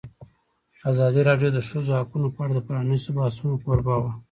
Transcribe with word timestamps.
ازادي 0.91 1.21
راډیو 1.29 1.49
د 1.53 1.55
د 1.57 1.59
ښځو 1.69 1.91
حقونه 1.99 2.27
په 2.35 2.39
اړه 2.43 2.53
د 2.55 2.61
پرانیستو 2.67 3.15
بحثونو 3.17 3.61
کوربه 3.63 3.95
وه. 4.01 4.11